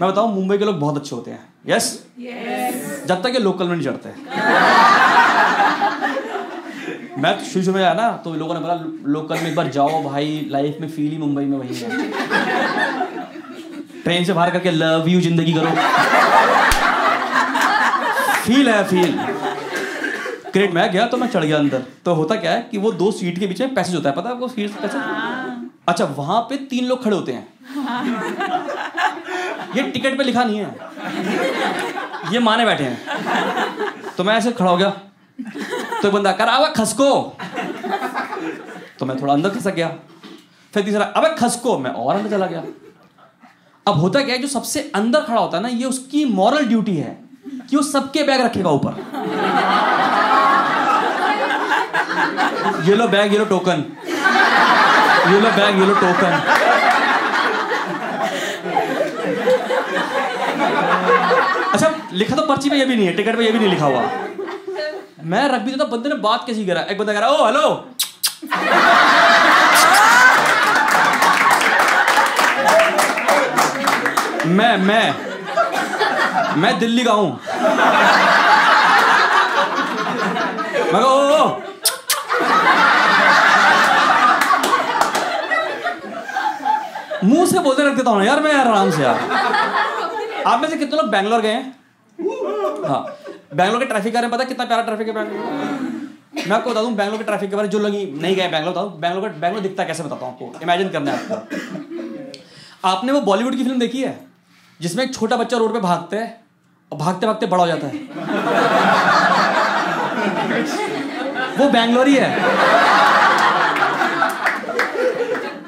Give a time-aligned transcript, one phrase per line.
[0.00, 1.86] मैं बताऊँ मुंबई के लोग बहुत अच्छे होते हैं। Yes
[2.20, 2.74] yes?
[3.08, 4.08] जब तक ये लोकल में नहीं चढ़ते।
[7.20, 8.74] मैं तो शुरू में आया ना तो लोगों ने बोला
[9.12, 11.88] लोकल में एक बार जाओ भाई लाइफ में फील ही मुंबई में वही है।
[14.04, 15.70] ट्रेन से बाहर करके लव यू ज़िंदगी करो।
[18.44, 19.18] फील है फील
[20.52, 23.10] क्रेट मैं गया तो मैं चढ़ गया अंदर। तो होता क्या है कि वो दो
[23.12, 25.02] सीट के बीच में पैसेज होता है। पता है आपको सीट पैसेज
[25.88, 27.48] अच्छा वहाँ पे तीन लोग खड़े होते हैं।
[29.76, 30.76] ये टिकट पे लिखा नहीं है।
[32.32, 32.96] ये माने बैठे हैं।
[34.16, 34.90] तो मैं ऐसे खड़ा हो गया।
[36.02, 37.36] तो बंदा कर अबे, खसको।
[38.98, 39.88] तो मैं थोड़ा अंदर खसक गया।
[40.74, 42.64] फिर तीसरा, अबे, खसको। मैं और अंदर चला गया।
[43.86, 46.96] अब होता क्या है, जो सबसे अंदर खड़ा होता है ना, ये उसकी मॉरल ड्यूटी
[46.96, 47.24] है
[47.70, 48.92] कि वो सबके बैग रखेगा ऊपर।
[52.84, 53.84] ये लो बैग, ये लो टोकन
[55.28, 56.32] ये लो बैग ये लो टोकन
[61.72, 63.86] अच्छा लिखा तो पर्ची पे ये भी नहीं है टिकट पे ये भी नहीं लिखा
[63.86, 64.02] हुआ।
[65.32, 66.80] मैं रख भी देता बंदे ने बात कैसी करा?
[66.90, 67.66] एक बंदा कह रहा ओ हेलो
[74.58, 75.14] मैं मैं
[76.60, 77.40] मैं दिल्ली का हूँ।
[80.92, 81.04] मैं ओ,
[81.38, 81.58] ओ
[87.40, 89.18] मुँह से बोलते रख देता हूँ यार, मैं आराम से यार।
[90.46, 91.76] आप में से कितने लोग बैंगलोर गए हैं?
[92.88, 93.04] हाँ।
[93.54, 96.48] बैंगलोर के ट्रैफ़िक का पता है कितना प्यारा ट्रैफ़िक है बैंगलोर?
[96.48, 98.74] मैं आपको बता दूँ, बैंगलोर के ट्रैफ़िक के बारे में जो लोग नहीं गए बैंगलोर
[98.74, 103.20] बता बैंगलोर का बैंगलोर दिखता कैसे, बताता हूँ आपको। इमेजिन करना है आपको। आपने वो
[103.20, 104.18] बॉलीवुड की फ़िल्म देखी है?
[104.80, 106.40] जिसमें एक छोटा बच्चा रोड पे भागता है
[106.92, 107.92] और भागते भागते बड़ा हो जाता है।
[111.58, 112.36] वो बैंगलोर ही है।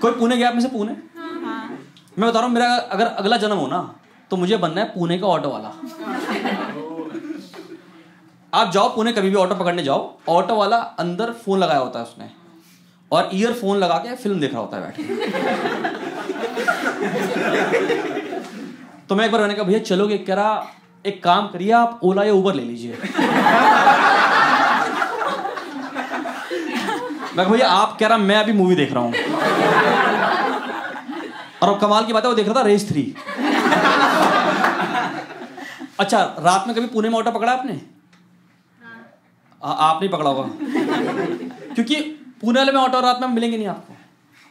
[0.01, 0.69] कोई पुणे गया आप में से?
[0.69, 1.12] पुणे?
[2.19, 3.95] मैं बता रहा हूँ, मेरा अगर अगला जन्म हो ना
[4.31, 5.69] तो मुझे बनना है पुणे का ऑटो वाला।
[8.53, 12.05] आप जाओ पुणे, कभी भी ऑटो पकड़ने जाओ ऑटो वाला अंदर फ़ोन लगाया होता है
[12.05, 12.31] उसने।
[13.11, 15.03] और ईयरफोन लगा के फ़िल्म देख रहा होता है बैठे
[19.09, 20.67] तो मैं एक बार मैंने कहा, भैया, चलोगे कह रहा?
[21.05, 22.99] एक काम करिए, आप ओला या उबर ले लीजिए।
[27.37, 28.19] मैं भैया, आप कह रहा?
[28.19, 29.13] मैं अभी मूवी देख रहा हूँ।
[31.63, 33.03] और अब कमाल की बात है वो देख रहा था रेस थ्री।
[36.01, 37.81] अच्छा रात में कभी पुणे में ऑटो पकड़ा आपने?
[39.63, 40.49] आ, आप नहीं पकड़ा होगा।
[41.75, 42.01] क्योंकि
[42.41, 43.95] पुणे वाले में ऑटो रात में मिलेंगे नहीं आपको।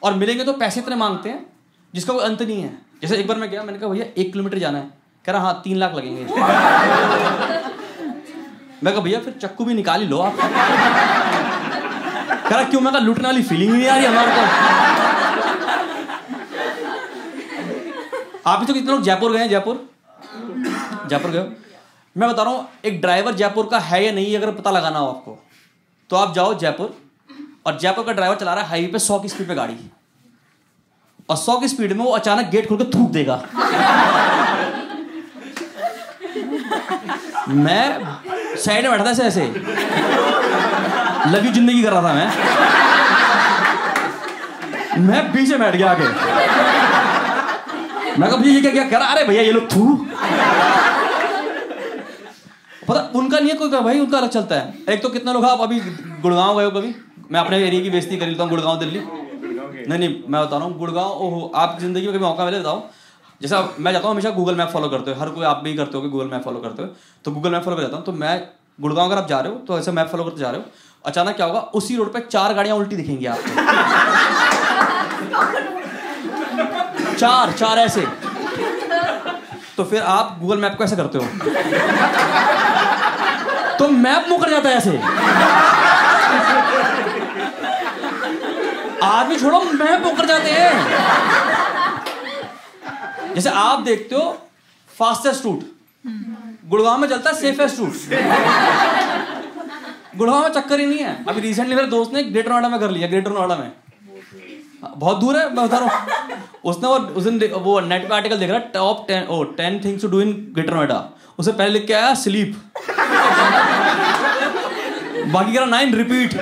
[0.04, 1.46] और मिलेंगे तो पैसे इतने मांगते हैं
[1.94, 4.58] जिसका कोई अंत नहीं है। जैसे एक बार मैं गया मैंने कहा भैया एक किलोमीटर
[4.58, 4.90] जाना है।
[5.26, 6.24] कह रहा हाँ तीन लाख लगेंगे।
[8.84, 10.36] मैं कहा भैया फिर चक्कू भी निकाल ही लो आप।
[12.50, 12.82] कह रहा क्यों?
[12.82, 14.42] मैं कहा लूटने वाली फीलिंग ही नहीं आ रही हमारे को।
[18.48, 19.76] आप भी तो कितने लोग जयपुर गए हैं, जयपुर?
[21.10, 21.46] जयपुर गए
[22.16, 25.08] मैं बता रहा हूँ, एक ड्राइवर जयपुर का है या नहीं, अगर पता लगाना हो
[25.08, 25.38] आपको
[26.10, 26.94] तो आप जाओ जयपुर,
[27.66, 29.76] और जयपुर का ड्राइवर चला रहा है हाईवे पे सौ की स्पीड पे गाड़ी।
[31.30, 33.36] और सौ की स्पीड में वो अचानक गेट खोल के थूक देगा।
[37.50, 37.86] मैं
[38.58, 39.46] साइड में बैठा था ऐसे ऐसे
[41.52, 42.30] ज़िंदगी कर रहा था मैं।
[45.08, 46.04] मैं पीछे बैठ गया आके
[48.20, 49.96] मैं कहा, भैया, ये क्या क्या कर अरे भैया, ये लोग थू
[52.88, 55.60] पता, उनका नहीं है कोई भाई, उनका अलग चलता है। एक तो कितना लोग, आप
[55.62, 55.80] अभी
[56.22, 56.94] गुड़गांव गए हो कभी?
[57.32, 60.66] मैं अपने एरिया की बेइज्जती कर लेता हूँ, गुड़गांव, दिल्ली। नहीं नहीं, मैं बता रहा
[60.66, 62.84] हूँ, गुड़गांव, ओहो, आप ज़िंदगी में कभी मौका मिले बताओ।
[63.42, 65.98] जैसा मैं जाता हूँ, हमेशा गूगल मैप फॉलो करते हो, हर कोई आप भी करते
[65.98, 66.88] हो गूगल मैप फॉलो करते हो
[67.26, 68.40] तो गूगल मैप फॉलो कर जाता हूँ तो मैं
[68.82, 70.66] गुड़गांव अगर आप जा रहे हो तो ऐसे मैप फॉलो करते जा रहे हो,
[71.06, 74.61] अचानक क्या होगा, उसी रोड पर चार गाड़ियाँ उल्टी दिखेंगी आपको।
[77.22, 78.06] चार चार ऐसे।
[79.78, 81.24] तो फिर आप गूगल मैप को ऐसे करते हो।
[83.80, 84.98] तो मैप मुकर जाता है ऐसे।
[89.04, 90.74] आदमी छोड़ो मैप मुकर जाते हैं।
[93.36, 94.24] जैसे आप देखते हो
[94.90, 95.60] फास्टेस्ट रूट
[96.70, 97.94] गुड़गांव में चलता है सेफेस्ट रूट
[100.18, 102.90] गुड़गांव में चक्कर ही नहीं है। अभी रिसेंटली मेरे दोस्त ने ग्रेटर नोएडा में कर
[102.90, 103.72] लिया ग्रेटर नोएडा में।
[104.88, 106.31] बहुत दूर है, मैं बता रहा हूँ।
[106.66, 110.02] उसने वो उस दिन वो नेट पे आर्टिकल देख रहा top ten oh ten things
[110.02, 110.98] to do in Greater Noida
[111.40, 112.56] उसे पहले लिख के आया स्लीप
[115.28, 116.34] बाकी कह रहा नाइन रिपीट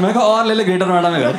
[0.00, 1.32] मैं कहा, और ले ले ग्रेटर नोएडा में घर।